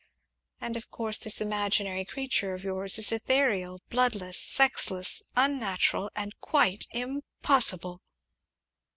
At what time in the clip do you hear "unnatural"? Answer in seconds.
5.35-6.09